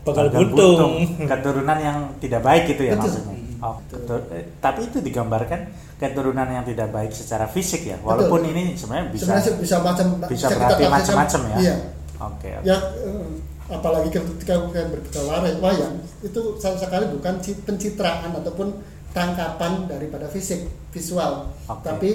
[0.05, 0.93] Bakal buntung.
[1.25, 3.09] keturunan yang tidak baik itu ya Betul.
[3.09, 3.37] maksudnya.
[3.59, 4.21] Oh, Betul.
[4.31, 5.61] eh, tapi itu digambarkan
[5.97, 7.97] keturunan yang tidak baik secara fisik ya.
[7.99, 11.57] Walaupun ini sebenarnya bisa Sebenarnya bisa macam bisa berarti macam-macam ya.
[11.59, 11.77] Iya.
[12.21, 12.49] Oke.
[12.53, 12.63] oke.
[12.63, 13.25] Ya eh,
[13.67, 18.77] apalagi ketika kita berbicara wayang- itu sama sekali bukan ci- pencitraan ataupun
[19.11, 21.81] tangkapan daripada fisik visual, Oke.
[21.83, 22.11] tapi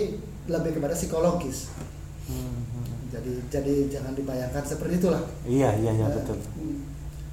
[0.46, 1.74] lebih kepada psikologis.
[2.28, 2.38] Hmm,
[2.70, 3.10] hmm.
[3.10, 5.24] Jadi jadi jangan dibayangkan seperti itulah.
[5.42, 6.38] Iya, iya, iya Eh, betul.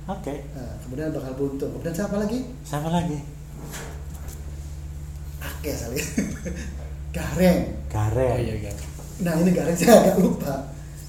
[0.07, 0.35] Oke.
[0.55, 1.71] Nah, kemudian bakal buntung.
[1.75, 2.39] Kemudian siapa lagi?
[2.63, 3.19] Siapa lagi?
[5.43, 6.01] Ake kali.
[7.17, 7.59] Gareng.
[7.89, 8.33] Gareng.
[8.37, 8.77] oh iya kan
[9.17, 10.55] Nah ini gareng saya agak lupa.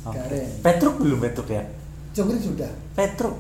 [0.04, 0.16] Oke.
[0.16, 0.50] Gareng.
[0.64, 1.64] Petruk belum Petruk ya?
[2.12, 2.72] Cungkring sudah.
[2.96, 3.36] Petruk.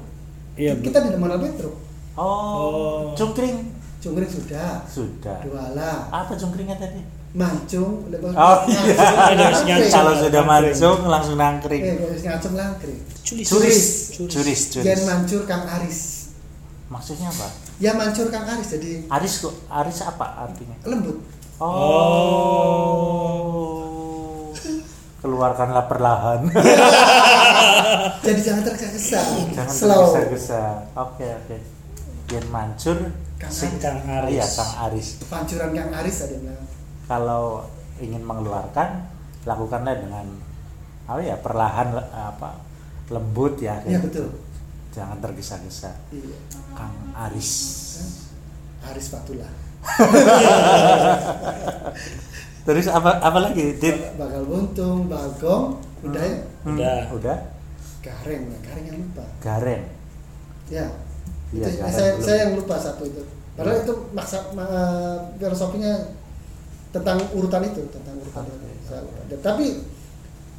[0.53, 1.75] iya Kita tidak mengenal Petruk.
[2.13, 3.03] Oh, Oh.
[3.13, 4.85] cungkring Cungkring sudah.
[4.85, 5.41] sudah.
[5.41, 6.05] Duala.
[6.11, 7.01] Apa cungkringnya tadi?
[7.33, 8.07] Mancung.
[8.07, 9.77] Oh Nah, iya.
[9.85, 10.71] Kalau sudah Nangkring.
[10.71, 11.83] mancung langsung Eh, nangkring.
[11.83, 12.99] harus ngacung langkring.
[13.21, 13.79] curis Curis,
[14.15, 15.03] curis, curis.
[15.03, 16.31] mancur Kang Aris.
[16.87, 17.47] Maksudnya apa?
[17.77, 19.53] Ya mancur Kang Aris jadi Aris kok?
[19.67, 20.75] Aris apa artinya?
[20.83, 21.19] lembut.
[23.17, 24.53] Oh.
[25.17, 26.45] Keluarkanlah perlahan.
[28.23, 29.19] Jadi jangan tergesa-gesa.
[29.51, 30.13] Jangan Slow.
[30.13, 30.61] tergesa-gesa.
[30.95, 31.57] Oke, oke.
[32.27, 32.97] Jen mancur.
[33.35, 33.81] Kang Aris.
[33.81, 34.31] Kang Aris.
[34.31, 35.07] Iya, Kang Aris.
[35.25, 36.61] Pancuran Kang Aris ada bilang.
[37.07, 37.63] Kalau
[37.97, 39.07] ingin mengeluarkan
[39.43, 40.27] lakukanlah dengan
[41.03, 42.59] apa ya perlahan apa
[43.07, 44.27] lembut ya Iya kayak betul.
[44.91, 46.37] jangan tergesa-gesa Iya.
[46.75, 47.51] Kang Aris
[48.83, 49.47] Aris Fatullah.
[52.67, 53.95] terus apa apa lagi Dit?
[54.13, 56.37] Bakal buntung, bagong, udah ya.
[56.63, 56.99] Hmm, Udah.
[57.13, 57.37] udah
[58.03, 59.25] Gareng, nah, gareng yang lupa.
[59.39, 59.81] Garen
[60.67, 60.87] Ya.
[61.51, 62.23] Iya, itu, gareng saya, belum.
[62.23, 63.23] saya yang lupa satu itu.
[63.55, 65.93] Padahal itu maksa ma- filosofinya
[66.89, 68.67] tentang urutan itu, tentang urutan itu.
[68.83, 69.21] Saya lupa.
[69.27, 69.65] Dan- Tapi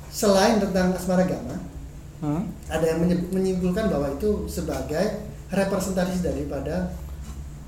[0.08, 1.56] selain tentang asmara gama,
[2.20, 2.42] hmm?
[2.68, 6.92] ada yang menyimpulkan bahwa itu sebagai representasi daripada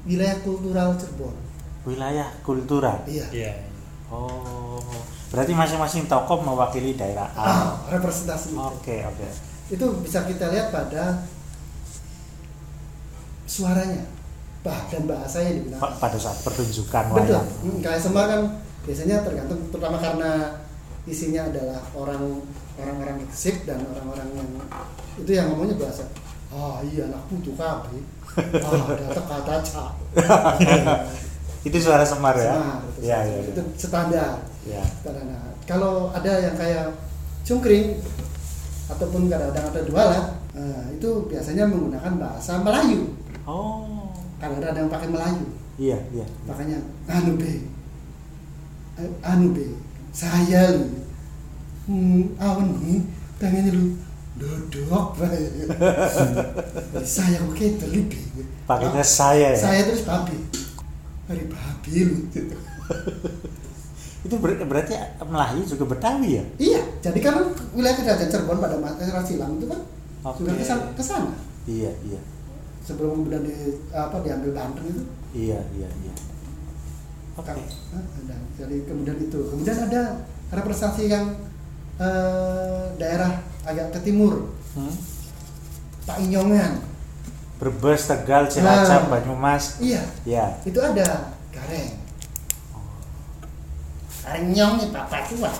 [0.04, 1.34] wilayah kultural Cirebon.
[1.84, 3.00] wilayah kultural.
[3.04, 3.24] Iya.
[3.32, 3.52] Iya.
[4.12, 4.82] Oh,
[5.30, 7.44] berarti masing-masing tokoh mewakili daerah A.
[7.44, 8.52] Ah, representasi.
[8.52, 9.28] Oke, oke.
[9.70, 11.24] Itu bisa kita lihat pada
[13.46, 14.02] suaranya,
[14.60, 15.80] bah dan bahasa yang digunakan.
[15.80, 17.32] Pa- Pada saat pertunjukan Betul.
[17.32, 17.48] wayang.
[17.64, 18.40] Hmm, kayak Semar kan
[18.80, 20.30] biasanya tergantung terutama karena
[21.04, 22.44] isinya adalah orang
[22.76, 24.48] orang-orang eksik dan orang-orang yang
[25.16, 26.04] itu yang ngomongnya bahasa
[26.50, 28.00] ah iya anak putu kabe
[28.58, 29.90] ah ada kata cak
[31.60, 32.52] Itu suara Semar ya?
[32.52, 33.38] Semar, itu, Iya, iya.
[33.46, 34.80] itu standar Ya.
[34.94, 35.24] standar.
[35.24, 36.88] Nah, kalau ada yang kayak
[37.42, 38.00] cungkring
[38.86, 43.12] ataupun kadang-kadang ada dua lah nah, itu biasanya menggunakan bahasa Melayu
[43.44, 44.09] Oh.
[44.40, 45.44] Karena ada yang pakai Melayu
[45.80, 46.26] Iya, iya.
[46.44, 46.76] makanya
[47.08, 47.52] anu be
[49.22, 49.64] anu be
[50.12, 50.84] saya lu
[51.88, 53.00] hmm, awan nih
[53.40, 53.84] pengen lu
[54.36, 55.16] dodok
[57.04, 58.20] saya oke terlibi
[58.64, 59.60] Pakainya saya ya.
[59.60, 60.36] saya terus babi
[61.28, 62.16] hari babi lu
[64.20, 64.92] Itu ber- berarti
[65.24, 66.44] Melayu juga Betawi ya?
[66.60, 67.40] iya jadi kan
[67.72, 69.80] wilayah kerajaan Cirebon pada masa silam itu kan
[70.20, 70.44] Oke.
[70.44, 71.32] ke sana, ke sana
[71.64, 72.20] Iya, iya.
[72.80, 73.54] Sebelum kemudian di
[73.90, 76.14] apa diambil Banten itu Iya, iya, iya.
[77.34, 77.46] Oke.
[77.46, 77.58] Kan,
[77.94, 78.36] ah, ada.
[78.56, 81.38] jadi kemudian itu kemudian ada representasi yang
[81.96, 84.94] eh, daerah agak ke timur Hmm?
[86.04, 86.78] Pak Inyongan
[87.58, 89.10] Brebes, Tegal, Cilacap, Nah.
[89.12, 89.78] Banyumas.
[89.78, 90.56] iya Ya.
[90.62, 91.98] itu ada gareng
[94.22, 95.50] gareng nyong nih bapak tua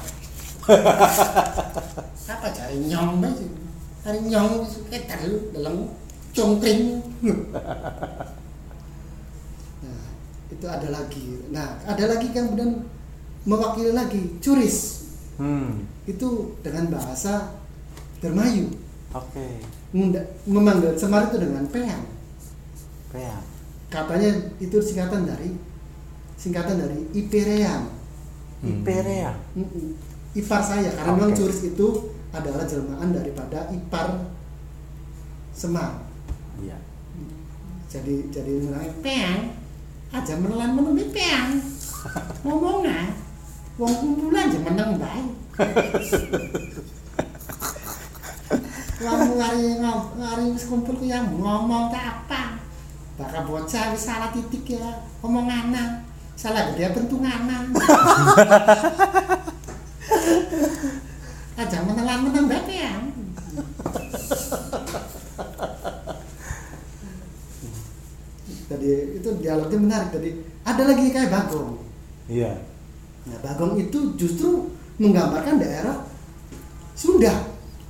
[2.31, 3.51] apa cari nyong banget
[4.01, 5.75] cari nyong suka terlalu dalam
[6.33, 7.03] congkring
[9.81, 10.01] nah
[10.51, 12.73] itu ada lagi nah ada lagi yang kemudian
[13.43, 14.99] mewakili lagi curis
[15.41, 15.89] Hmm.
[16.05, 16.29] itu
[16.61, 17.57] dengan bahasa
[18.21, 18.69] Dermayu
[19.11, 19.65] Oke.
[19.91, 22.05] Munda- memanggil Semar itu dengan peang
[23.09, 23.41] Peang.
[23.89, 24.29] katanya
[24.61, 25.57] itu singkatan dari
[26.37, 27.89] singkatan dari Iperean
[28.61, 28.85] Hmm.
[30.31, 31.41] Ipar saya karena memang Oke.
[31.41, 31.89] curis itu
[32.31, 34.21] adalah jelmaan daripada ipar
[35.51, 36.05] Semar.
[37.91, 39.51] Jadi jadi mulai peang
[40.15, 41.59] aja menelan menunggu peang
[42.47, 43.11] ngomong ah
[43.75, 45.29] wong kumpulan aja menang baik
[49.01, 52.61] Wong ngari ngari wis kumpul ku yang ngomong tak apa.
[53.17, 55.73] Bakal bocah wis salah titik ya omongan
[56.37, 57.49] Salah gede bentungan.
[61.61, 62.93] Aja menelan baik ya.
[68.71, 70.09] Jadi itu dialognya menarik.
[70.15, 70.31] Jadi
[70.63, 71.75] ada lagi kayak Bagong.
[72.31, 72.55] Iya.
[73.27, 76.07] Nah, Bagong itu justru menggambarkan daerah
[76.95, 77.35] Sunda.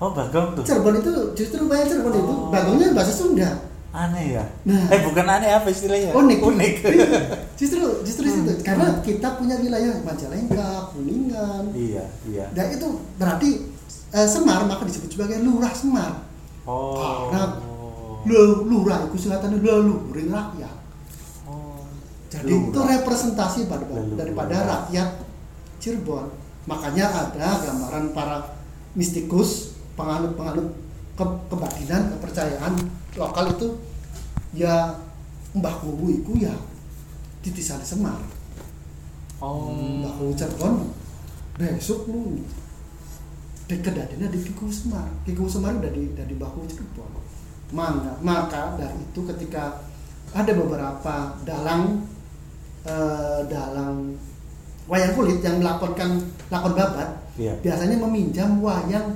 [0.00, 0.64] Oh, Bagong tuh.
[0.64, 2.48] Cirebon itu justru banyak Cirebon itu Oh.
[2.48, 3.68] Bagongnya bahasa Sunda.
[3.90, 4.44] Aneh ya?
[4.64, 4.86] Nah.
[4.86, 6.14] Eh, bukan aneh apa istilahnya?
[6.14, 6.38] Unik.
[6.40, 6.74] Unik.
[6.94, 7.08] Iya.
[7.58, 11.74] justru justru situ karena kita punya wilayah Majalengka, Kuningan.
[11.76, 12.46] iya, iya.
[12.56, 12.86] Dan itu
[13.20, 13.68] berarti
[14.14, 16.24] eh, Semar maka disebut sebagai Lurah Semar.
[16.64, 17.28] Oh.
[17.28, 17.42] Karena
[18.28, 20.76] Lu- Lurah itu singkatannya leluhurin rakyat.
[21.48, 21.84] Oh.
[22.28, 22.88] Jadi itu Lurah.
[23.00, 24.68] representasi pada, Leluhur daripada rakyat.
[24.68, 25.08] rakyat
[25.80, 26.26] Cirebon.
[26.68, 28.60] Makanya ada gambaran para
[28.92, 30.76] mistikus, penganut-penganut
[31.16, 32.72] ke, kebatinan, kepercayaan
[33.16, 33.68] lokal itu
[34.54, 34.94] ya
[35.56, 36.54] Mbah Kuwu iku ya
[37.40, 38.20] titisan Semar.
[39.40, 39.72] Oh.
[39.72, 40.92] Mbah Kuwu Cirebon
[41.60, 42.40] besok lu
[43.68, 45.08] di kedadinya di Kiku Semar.
[45.28, 47.19] Kiku Semar udah di udah di Mbah Kuwu Cirebon.
[47.70, 49.78] Maka, maka dari itu ketika
[50.30, 52.02] ada beberapa dalang
[52.82, 54.14] eh, dalang
[54.86, 57.54] wayang kulit yang melaporkan lakon babat Iya.
[57.62, 59.06] biasanya meminjam wayang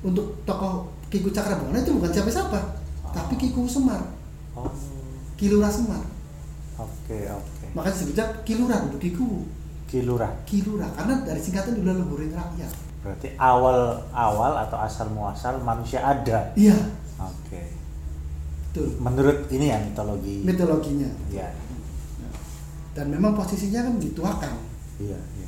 [0.00, 2.58] untuk tokoh Kiku Cakrabana itu bukan siapa-siapa
[3.10, 4.00] tapi Kiku Semar
[4.50, 4.66] Oh.
[5.36, 6.00] Kilura Semar
[6.76, 7.66] Oke, oke.
[7.70, 9.28] makanya disebutnya Kilura bukan Kiku
[9.86, 10.32] Kilurah.
[10.42, 13.78] Kilura karena dari singkatan dulu leluhurin rakyat Berarti awal
[14.10, 16.52] awal atau asal muasal manusia ada.
[16.54, 16.76] iya
[17.22, 17.62] Oke.
[18.64, 20.40] betul Menurut ini ya mitologi.
[20.40, 21.48] mitologinya Iya.
[22.90, 24.54] dan memang posisinya kan dituakan
[24.98, 25.46] Iya, iya.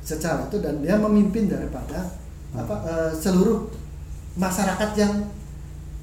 [0.00, 2.14] secara itu dan dia memimpin daripada
[2.46, 2.62] Hmm.
[2.62, 3.68] apa eh, seluruh
[4.34, 5.12] masyarakat yang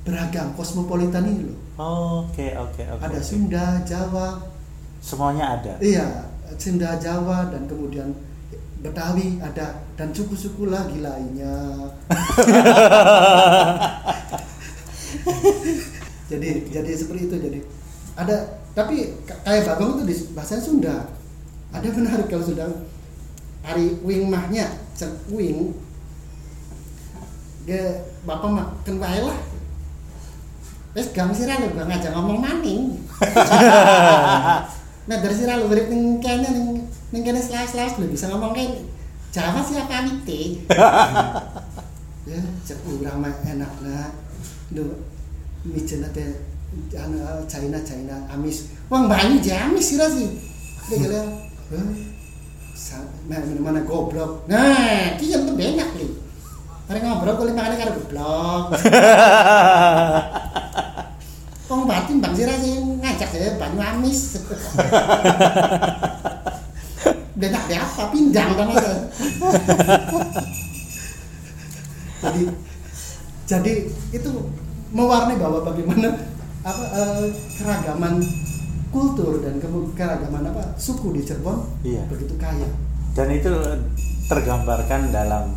[0.03, 1.59] beragam kosmopolitan ini loh
[2.27, 3.01] Oke, oke, oke.
[3.01, 3.17] ada.
[3.17, 4.37] Sunda Jawa
[4.99, 5.73] Semuanya ada.
[5.79, 8.11] iya Sunda Jawa dan kemudian
[8.83, 11.87] Betawi ada dan suku-suku lagi lainnya.
[16.33, 17.59] Jadi jadi seperti itu jadi.
[18.17, 21.13] Ada tapi kayak bagong itu di bahasa Sunda.
[21.69, 22.65] Ada menarik kalau Sunda.
[23.63, 24.67] Hari wing mahnya
[24.97, 25.77] cek wing.
[27.69, 29.39] Dia bapak makan wae lah.
[30.93, 33.01] Wes gang sih lho gak ngajak ngomong maning.
[35.07, 36.82] nah dari sira lu urip ning kene ning
[37.13, 38.89] ning kene selawas-selawas lu bisa ngomong kene
[39.33, 40.65] Jawa siapa nite
[42.29, 44.09] ya cek urang mah enak nah
[44.73, 45.05] lu
[45.65, 46.41] mijen ate
[46.97, 48.73] anu China China amis.
[48.89, 50.25] Wong banyu jamis sira sih.
[50.89, 51.29] Dia bilang
[51.69, 51.85] "Hah?
[52.73, 54.45] Sa- nah mana goblok.
[54.49, 56.11] Nah ki yang tuh banyak nih
[56.83, 58.65] Mari ngobrol kulit makannya karo goblok.
[61.73, 64.37] Wong batin bang sira sih ngajak saya banyu amis
[67.43, 68.95] banyak deh apa pindang kan aja
[72.23, 72.41] jadi
[73.43, 73.73] jadi
[74.15, 74.31] itu
[74.95, 76.15] mewarnai bahwa bagaimana
[76.63, 77.25] apa eh,
[77.59, 78.23] keragaman
[78.93, 79.59] kultur dan
[79.91, 82.07] keragaman apa suku di Cirebon Iya.
[82.07, 82.69] begitu kaya.
[83.17, 83.51] Dan itu
[84.31, 85.51] tergambarkan dalam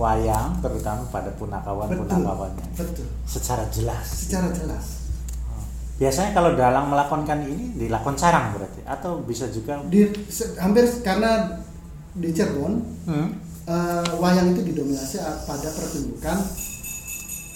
[0.00, 3.04] wayang terutama pada punakawan punakawannya betul.
[3.28, 4.06] Secara jelas.
[4.24, 4.97] Secara jelas
[5.98, 8.80] biasanya kalau dalang melakonkan ini dilakukan carang berarti?
[8.84, 11.58] Atau bisa juga di se- hampir karena
[12.14, 12.72] di Cirebon
[13.04, 13.28] Hmm?
[13.64, 16.38] eh, wayang itu didominasi pada pertunjukan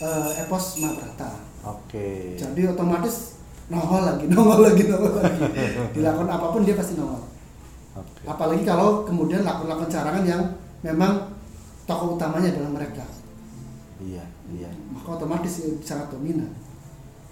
[0.00, 1.30] eh, epos Mahabharata.
[1.64, 2.34] Oke.
[2.34, 3.38] Jadi otomatis
[3.70, 5.40] nongol lagi nongol lagi nongol lagi.
[5.96, 7.22] Dilakukan apa pun dia pasti nongol.
[7.94, 8.20] Oke.
[8.26, 10.42] Apalagi kalau kemudian lakon-lakon carangan yang
[10.82, 11.30] memang
[11.84, 13.06] tokoh utamanya adalah mereka.
[14.02, 14.70] Iya iya.
[14.90, 16.50] Maka otomatis sangat dominan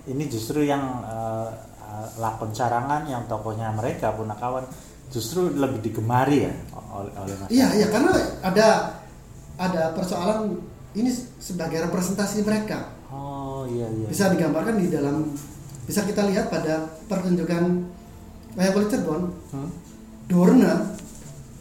[0.06, 1.48] ini justru yang eh,
[1.80, 4.64] eh, lakon carangan yang tokohnya mereka punakawan
[5.10, 7.50] justru lebih digemari ya oleh oleh masyarakat.
[7.50, 8.68] iya iya karena ada
[9.58, 10.56] ada persoalan
[10.94, 15.34] ini sebagai representasi mereka oh iya iya bisa digambarkan di dalam
[15.84, 17.82] bisa kita lihat pada pertunjukan
[18.54, 19.70] wayang kulit Cirebon Hmm?
[20.30, 20.94] Dorna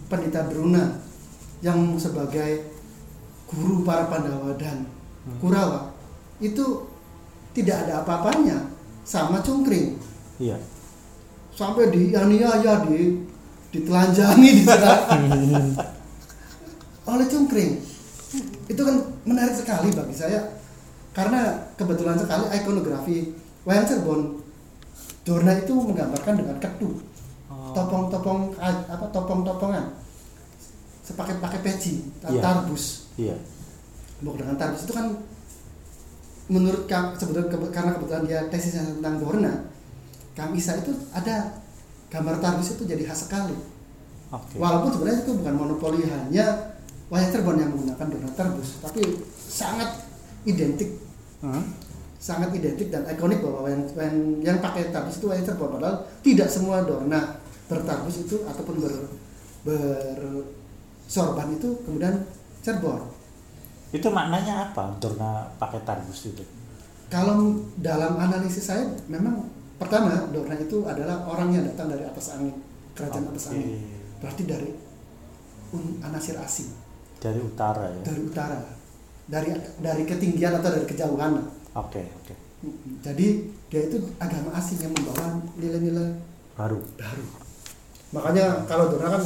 [0.06, 0.86] Pendeta Druna
[1.62, 2.70] yang sebagai
[3.50, 4.86] guru para Pandawa dan
[5.42, 5.90] Kurawa
[6.38, 6.89] itu
[7.60, 8.58] tidak ada apa-apanya.
[9.04, 10.00] Sama Cungkring.
[10.40, 10.56] Iya.
[11.52, 13.20] Sampai di aniaya di
[13.70, 14.64] ditelanjangi di
[17.12, 17.74] oleh Cungkring.
[18.70, 18.96] Itu kan
[19.26, 20.56] menarik sekali bagi saya.
[21.12, 23.34] Karena kebetulan sekali ikonografi
[23.68, 24.40] wayang Cirebon
[25.26, 26.90] Dorna itu menggambarkan dengan ketu.
[27.50, 27.74] Oh.
[27.74, 29.86] topong-topong apa topong-topongan.
[31.06, 31.94] Sepaket-paket peci
[32.30, 32.42] Iya.
[32.42, 33.10] tarbus.
[33.18, 33.36] Iya.
[34.22, 35.18] Buk dengan tarbus itu kan
[36.50, 39.54] menurut Kang sebetulnya karena kebetulan dia tesisnya tentang Dorna
[40.34, 41.62] Kang Isa itu ada
[42.10, 43.54] gambar tarbus itu jadi khas sekali.
[44.34, 44.58] Oke.
[44.58, 46.74] Walaupun sebenarnya itu bukan monopoli hanya
[47.14, 49.02] wayang Cirebon yang menggunakan Dorna tarbus tapi
[49.36, 50.10] sangat
[50.44, 50.98] identik.
[51.40, 51.64] Hmm?
[52.20, 56.52] sangat identik dan ikonik bahwa yang yang, yang pakai tarbus itu wayang Cirebon padahal tidak
[56.52, 57.40] semua Dorna
[57.72, 58.94] bertarbus itu ataupun ber
[59.64, 62.28] bersorban itu kemudian
[62.60, 63.19] Cirebon
[63.90, 66.44] itu maknanya apa Dorna pakai tarbus itu
[67.10, 69.50] Kalau dalam analisis saya memang
[69.82, 72.54] pertama Dorna itu adalah orang yang datang dari atas angin,
[72.94, 73.58] kerajaan atas Oke.
[73.58, 73.82] angin.
[74.22, 74.70] Berarti dari
[75.74, 76.70] un- anasir asing,
[77.18, 78.62] dari utara ya dari utara,
[79.26, 79.50] dari
[79.82, 81.34] dari ketinggian atau dari kejauhan.
[81.74, 82.34] oke oke
[83.02, 83.28] Jadi
[83.72, 86.14] dia itu agama asing yang membawa nilai-nilai
[86.54, 87.26] baru baru.
[88.12, 89.24] Makanya kalau Dorna kan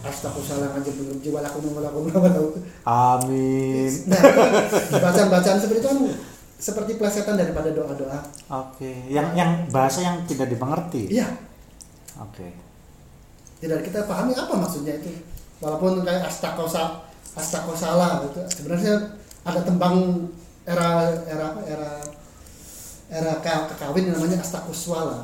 [0.00, 2.56] Astagfirullahaladzim aja belum jiwa lakum lakum lakum
[2.88, 4.50] amin Nah, itu kan
[5.00, 5.98] bacaan-bacaan seperti itu kan
[6.60, 8.20] seperti plesetan daripada doa-doa.
[8.48, 11.08] oke yang yang bahasa yang tidak dimengerti.
[11.08, 11.28] Iya,
[12.16, 12.48] oke.
[13.60, 15.08] Tidak kita pahami apa maksudnya itu.
[15.60, 20.28] Walaupun kayak astakosa astakosala itu sebenarnya ada tembang
[20.64, 21.90] era era apa era
[23.08, 24.40] era ka- kekawin namanya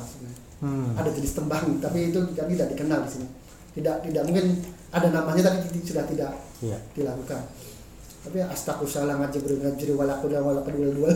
[0.01, 0.41] sebenarnya.
[0.57, 0.97] Hmm.
[0.97, 3.27] ada jenis tembang tapi itu tidak, tidak dikenal di sini
[3.77, 4.57] tidak tidak mungkin
[4.89, 6.33] ada namanya tapi sudah tidak
[6.65, 6.81] iya.
[6.97, 7.45] dilakukan.
[8.25, 11.13] Tapi astakosala ngajibri ngajibri walakuda walakudul dua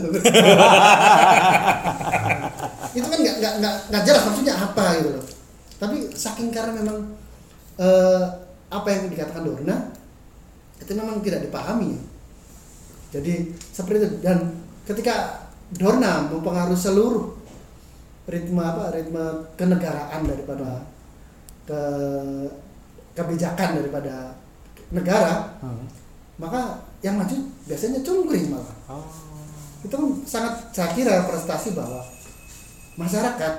[2.92, 5.24] itu kan nggak nggak nggak nggak jelas maksudnya apa gitu loh.
[5.82, 7.18] Tapi saking karena memang
[7.82, 8.24] eh,
[8.70, 9.76] apa yang dikatakan Dorna
[10.78, 11.98] itu memang tidak dipahami.
[13.12, 14.08] Jadi seperti itu.
[14.24, 14.38] Dan
[14.86, 15.44] ketika
[15.74, 17.42] Dorna mempengaruhi seluruh
[18.30, 20.86] ritme apa ritme kenegaraan daripada
[21.62, 21.80] ke
[23.12, 24.34] kebijakan daripada
[24.90, 25.84] negara Hmm.
[26.36, 28.76] maka yang maju biasanya cungkring malah.
[28.88, 29.04] Oh.
[29.82, 32.00] Itu kan sangat saya kira prestasi bahwa
[32.96, 33.54] masyarakat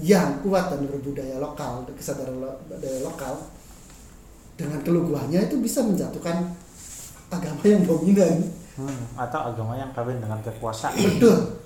[0.00, 3.34] yang kuat dan berbudaya lokal kesadaran lo- budaya lokal
[4.56, 6.48] dengan keluguannya itu bisa menjatuhkan
[7.28, 8.36] agama yang dominan.
[8.80, 10.96] Hmm, atau agama yang kawin dengan kekuasaan.
[10.96, 11.60] Betul.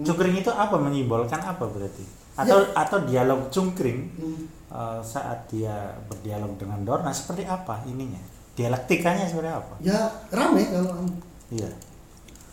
[0.00, 4.48] Cungkring itu apa menyimbolkan apa berarti atau atau dialog cungkring Hmm.
[4.72, 8.20] eh, saat dia berdialog dengan Dorna seperti apa ininya?
[8.56, 9.74] Dialektikanya seperti apa?
[9.80, 11.08] Ya rame kalau
[11.52, 11.68] iya.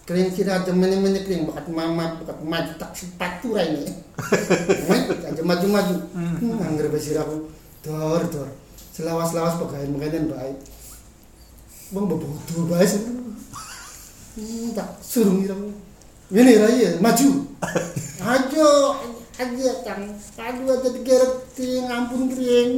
[0.07, 3.93] Kering kira aja meneh kering bakat mama bakat maju tak sepatu ini.
[5.29, 7.45] Aja maju maju hmm, angger besir aku.
[7.85, 8.49] Dor dor.
[8.89, 10.57] Selawas selawas pegawai mungkin baik.
[11.93, 12.09] Bang
[12.89, 13.01] sih
[14.33, 15.53] hmm, tak suruh ngira.
[16.33, 17.29] Ini raya maju.
[18.33, 18.69] Ajo
[19.39, 20.03] aja kang
[20.35, 22.71] aduh aja digeret ngampun kering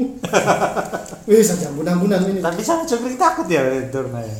[1.25, 4.37] wih saja ampun-ampunan ini Tapi sama cungkring takut ya Dorna ya.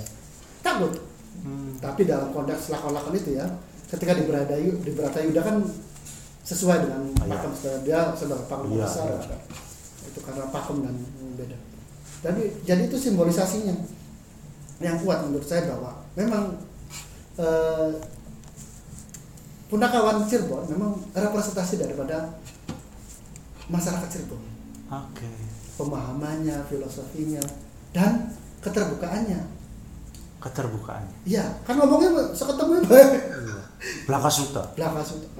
[0.62, 0.94] takut
[1.42, 1.74] Hmm.
[1.82, 3.50] tapi dalam konteks lakon-lakon itu ya
[3.90, 5.66] ketika di Bradayu di Bratayuda kan
[6.44, 7.34] sesuai dengan Oh, iya.
[7.34, 9.38] pakem dia sebagai pakem Iya, besar iya.
[10.06, 10.96] itu karena pakem dan
[11.34, 11.58] beda
[12.22, 13.74] jadi jadi itu simbolisasinya
[14.78, 16.62] yang kuat menurut saya bahwa memang
[17.36, 17.90] eh,
[19.72, 22.36] Punakawan Cirebon memang representasi daripada
[23.72, 24.44] masyarakat Cirebon
[24.92, 25.32] Oke.
[25.80, 27.40] pemahamannya filosofinya
[27.96, 29.40] dan keterbukaannya
[30.44, 31.24] Keterbukaannya.
[31.24, 33.08] iya kan ngomongnya seketemu Iya.
[34.06, 34.62] Belaka suta.
[34.76, 35.32] belakang sudah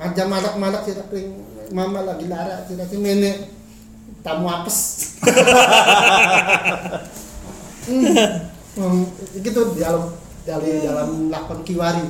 [0.00, 1.28] aja malak malak sih tapi
[1.70, 3.52] mama lagi lara sih tapi mene
[4.24, 4.78] tamu apes
[7.84, 8.16] hmm.
[8.80, 9.02] Hmm,
[9.36, 10.16] gitu dialog
[10.48, 12.00] dari dalam lakon kiwari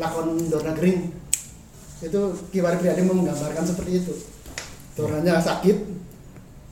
[0.00, 1.12] lakon Dorna Gering.
[2.00, 4.14] Itu kiwari Priadi menggambarkan seperti itu.
[4.96, 5.76] Dornanya sakit.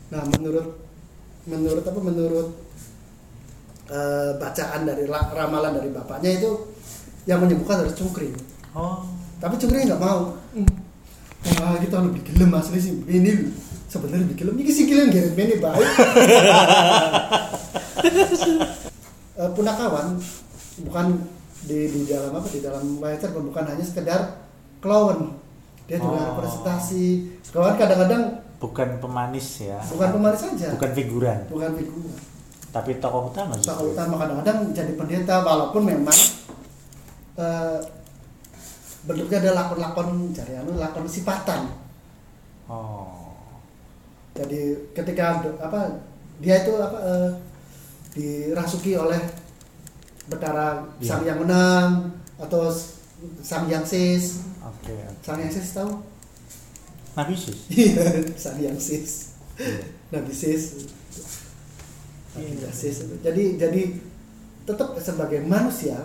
[0.08, 0.80] Nah menurut
[1.44, 2.48] menurut apa menurut
[3.88, 6.50] eh, bacaan dari la- ramalan dari bapaknya itu
[7.24, 8.32] yang menyembuhkan harus cungkring
[8.72, 9.00] Oh.
[9.36, 10.32] tapi cungkring nggak mau.
[10.52, 10.68] Hmm.
[11.56, 12.94] wah kita lebih gelem asli sih.
[13.00, 13.48] Ini
[13.86, 14.54] sebenarnya lebih gelem.
[14.58, 15.88] Ini sih gelem geret ini baik.
[19.38, 20.18] Eh, punakawan
[20.82, 21.06] bukan
[21.61, 24.21] di di dalam apa di dalam writer bukan hanya sekedar
[24.79, 25.35] clown
[25.85, 26.27] dia juga Oh.
[26.37, 27.05] representasi
[27.49, 28.25] clown kadang-kadang
[28.59, 29.79] Bukan pemanis ya.
[29.87, 31.38] bukan pemanis saja Bukan figuran.
[31.47, 32.11] bukan figur
[32.68, 33.55] Tapi tokoh utama.
[33.57, 36.18] Tokoh utama kadang-kadang jadi pendeta walaupun memang
[37.35, 37.79] eh,
[39.01, 41.71] bentuknya ada lakon-lakon cari anu lakon sifatan.
[42.66, 43.33] Oh.
[44.35, 45.97] Jadi ketika apa
[46.38, 47.31] dia itu apa eh,
[48.12, 49.18] dirasuki oleh
[50.28, 51.08] Betara Iya.
[51.08, 51.88] Sang Yang Menang
[52.36, 52.68] atau
[53.40, 54.24] Sang Yang Sis.
[54.60, 54.92] Oke.
[54.94, 55.20] oke.
[55.20, 55.92] Sang Yang Sis tahu?
[57.14, 57.58] Nabi Sus.
[57.72, 59.10] Iya, Sang Yang Sis.
[59.56, 59.82] Iya.
[60.10, 60.62] Nabi Sis.
[62.32, 62.96] Nabi Sis.
[63.18, 63.82] Jadi jadi
[64.62, 65.96] tetap sebagai manusia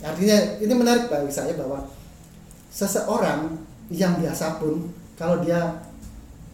[0.00, 1.84] artinya ini menarik bagi saya bahwa
[2.68, 3.54] seseorang
[3.88, 5.60] yang biasa pun kalau dia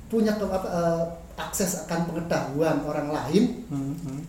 [0.08, 1.02] punya ke- apa, eh,
[1.38, 4.20] akses akan pengetahuan orang lain Hmm, hmm.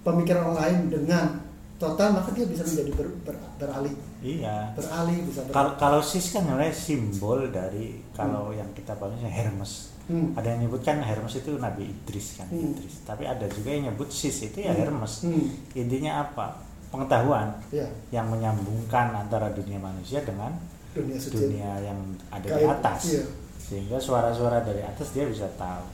[0.00, 1.43] pemikiran orang lain dengan
[1.84, 4.72] total maka dia bisa menjadi ber- ber- beralih Iya.
[4.72, 9.92] beralih bisa ber- Kalau sis kan sebenarnya simbol dari kalau yang kita panggilnya Hermes.
[10.04, 10.32] Hmm.
[10.32, 12.72] Ada yang nyebutkan Hermes itu Nabi Idris kan, Hmm.
[12.72, 13.00] Idris.
[13.02, 14.80] Tapi ada juga yang nyebut sis itu ya Hmm.
[14.82, 15.12] Hermes.
[15.22, 15.48] Hmm.
[15.74, 16.60] Intinya apa?
[16.88, 20.54] Pengetahuan ya yang menyambungkan antara dunia manusia dengan
[20.90, 23.00] dunia dunia yang ada di Kayak- atas.
[23.10, 23.24] iya.
[23.58, 25.84] Sehingga suara-suara dari atas dia bisa tahu.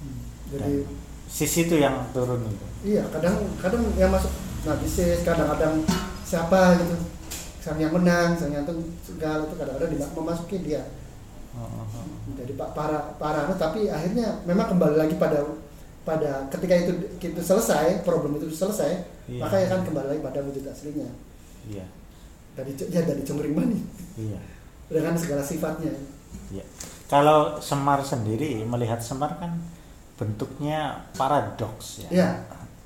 [0.00, 0.20] Hmm.
[0.50, 0.90] jadi Dan
[1.24, 2.66] sis itu yang turun itu.
[2.90, 4.28] Iya, kadang kadang yang masuk
[4.60, 5.80] Nabi Sis, kadang-kadang
[6.22, 6.96] siapa gitu.
[7.60, 10.80] Sang yang menang, sang yang tuh segala itu kadang-kadang dima- memasuki dia
[11.50, 12.06] Oh, oh, oh.
[12.30, 15.42] menjadi pak para para anu, tapi akhirnya memang kembali lagi pada
[16.00, 19.42] pada ketika itu itu selesai problem itu selesai Iya.
[19.42, 21.10] maka ya kan kembali lagi pada wujud aslinya
[21.66, 21.82] Iya.
[22.54, 23.82] dari ya dari cungkring mani
[24.14, 24.38] Iya.
[24.86, 25.90] dengan segala sifatnya
[26.48, 26.62] Iya.
[27.06, 29.58] Kalau Semar sendiri melihat Semar kan
[30.14, 32.08] bentuknya paradoks ya.
[32.08, 32.28] Iya.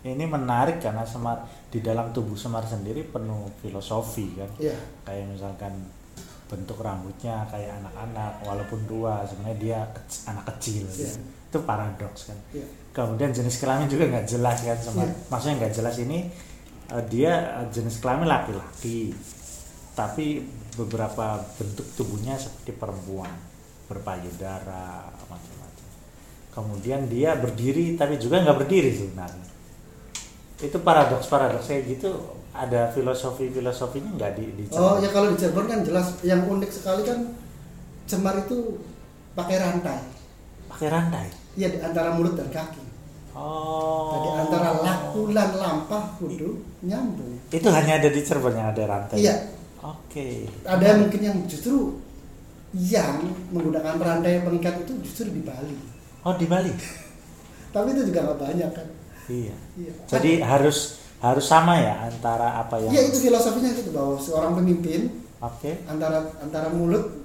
[0.06, 4.46] Ini menarik karena Semar di dalam tubuh Semar sendiri penuh filosofi kan.
[4.62, 5.74] iya Kayak misalkan
[6.46, 11.18] bentuk rambutnya kayak anak-anak walaupun tua sebenarnya dia kec- anak kecil gitu.
[11.50, 12.38] Itu paradoks kan.
[12.54, 12.62] iya
[12.94, 15.10] Kemudian jenis kelamin juga nggak jelas kan Semar.
[15.10, 15.14] Iya.
[15.26, 16.18] Maksudnya nggak jelas ini
[16.94, 19.10] eh, dia eh, jenis kelamin laki-laki
[19.94, 20.42] tapi
[20.74, 23.30] beberapa bentuk tubuhnya seperti perempuan
[23.86, 25.86] berpayudara macam-macam
[26.50, 29.46] kemudian dia berdiri tapi juga nggak berdiri sebenarnya
[30.62, 31.66] itu paradoks paradoks.
[31.66, 32.10] Kayak gitu
[32.54, 36.70] ada filosofi filosofinya nggak di, di oh ya kalau di Cirebon kan jelas yang unik
[36.70, 37.34] sekali kan
[38.06, 38.78] cemar itu
[39.34, 39.98] pakai rantai.
[40.70, 41.26] Pakai rantai?
[41.58, 42.82] Iya di antara mulut dan kaki.
[43.34, 44.14] Oh.
[44.14, 47.34] Jadi antara lakulan lampah kudu nyambung.
[47.50, 49.18] itu hanya ada di Cirebon yang ada rantai?
[49.18, 49.34] Iya,
[49.82, 50.26] oke.
[50.62, 51.98] Ada yang mungkin yang justru
[52.74, 55.74] yang menggunakan rantai pengikat itu justru di Bali.
[56.22, 56.70] oh di Bali?
[57.74, 58.88] Tapi itu juga nggak banyak kan.
[59.26, 59.92] Iya Iya.
[60.06, 60.78] jadi harus
[61.18, 65.08] harus sama ya antara apa yang Iya itu filosofinya itu bahwa seorang pemimpin
[65.38, 67.24] oke antara antara mulut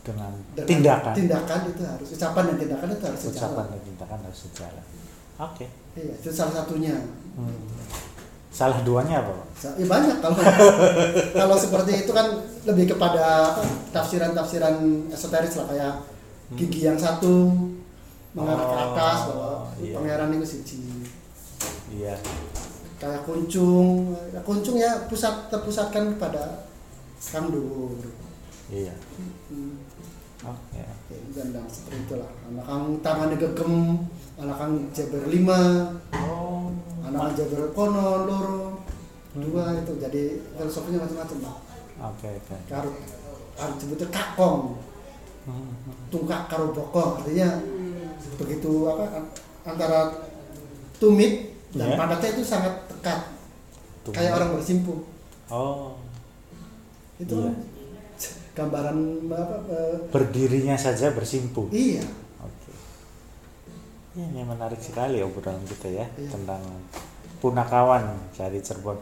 [0.00, 3.66] dengan, dengan tindakan tindakan itu harus ucapan dan tindakan itu harus ucapan sejalan.
[3.68, 4.84] dan tindakan harus sejalan
[5.38, 6.94] oke Iya, itu salah satunya.
[7.34, 7.66] Hmm.
[8.50, 9.74] salah duanya apa Pak?
[9.74, 10.38] Ya banyak kalau
[11.40, 12.26] kalau seperti itu kan
[12.64, 13.54] lebih kepada
[13.90, 14.74] tafsiran-tafsiran
[15.08, 15.94] esoteris lah kayak
[16.52, 17.46] gigi yang satu
[18.32, 19.94] mengarah ke atas Oh, bahwa iya.
[19.94, 20.78] pangeran itu siji
[21.90, 22.14] iya.
[23.00, 24.12] Kayak kuncung.
[24.30, 26.68] Ya, kuncung ya pusat terpusatkan kepada
[27.20, 28.00] kang dhuwur
[28.72, 28.94] iya.
[29.50, 29.76] Hmm,
[30.44, 30.78] oke.
[30.78, 32.30] Ya, gandang seperti itulah.
[32.48, 33.74] Anak kang tangannya gegem
[34.40, 36.72] anak kang jeber lima oh.
[37.04, 38.80] anak kang jeber kono loro
[39.36, 39.92] dua itu.
[40.00, 40.22] Jadi
[40.56, 41.56] filosofinya macam-macam lah.
[42.14, 42.56] Oke oke.
[42.70, 42.88] Karo
[43.58, 44.78] karo sebutnya kakong.
[45.48, 45.72] Hmm,
[46.12, 47.64] tungkak karo bokong artinya
[48.36, 49.32] begitu apa an-
[49.64, 50.28] antara
[51.00, 51.96] tumit dan Iya.
[51.96, 53.20] pandatnya itu sangat dekat
[54.02, 54.16] Tumit.
[54.16, 54.98] kayak orang bersimpuh
[55.48, 55.94] oh
[57.16, 57.52] itu Iya.
[58.56, 58.98] gambaran
[59.30, 59.76] apa
[60.10, 62.02] berdirinya saja bersimpuh iya
[62.40, 62.72] Oke.
[64.12, 66.30] Ya, ini menarik sekali obrolan kita ya Iya.
[66.30, 66.60] tentang
[67.38, 68.98] punakawan dari Cirebon.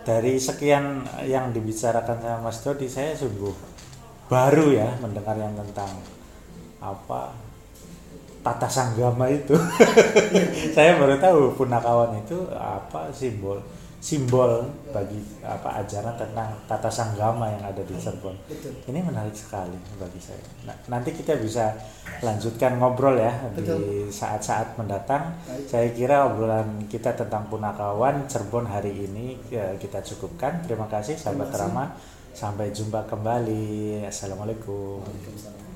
[0.00, 3.52] Dari sekian yang dibicarakan sama Mas Dodi, saya sungguh
[4.26, 5.92] baru ya mendengar yang tentang
[6.80, 7.30] apa
[8.40, 9.56] tata sanggama itu.
[10.76, 13.60] saya baru tahu punakawan itu apa simbol
[14.00, 18.32] simbol bagi apa ajaran tentang tata sanggama yang ada di Cirebon.
[18.88, 20.40] Ini menarik sekali bagi saya.
[20.64, 21.76] Nah, nanti kita bisa
[22.24, 24.08] lanjutkan ngobrol ya di Betul.
[24.08, 25.36] saat-saat mendatang.
[25.44, 25.68] Baik.
[25.68, 30.64] Saya kira obrolan kita tentang Punakawan Cirebon hari ini ya, kita cukupkan.
[30.64, 31.68] Terima kasih sahabat Terima kasih.
[31.68, 31.84] Rama.
[32.32, 34.00] Sampai jumpa kembali.
[34.08, 35.04] Assalamualaikum.
[35.04, 35.69] Waalaikumsalam